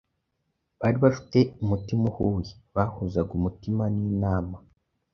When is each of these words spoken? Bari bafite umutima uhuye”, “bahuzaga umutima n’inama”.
Bari 0.79 0.97
bafite 1.05 1.39
umutima 1.63 2.03
uhuye”, 2.11 2.51
“bahuzaga 2.75 3.31
umutima 3.39 3.83
n’inama”. 3.97 4.57